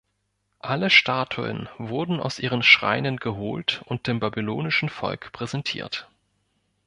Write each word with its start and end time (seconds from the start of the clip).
Alle 0.61 0.89
Statuen 0.89 1.69
wurden 1.77 2.19
aus 2.21 2.39
ihren 2.39 2.63
Schreinen 2.63 3.17
geholt 3.17 3.83
und 3.85 4.07
dem 4.07 4.19
babylonischen 4.19 4.89
Volk 4.89 5.31
präsentiert. 5.31 6.09